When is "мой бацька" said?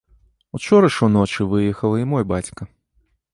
2.15-2.61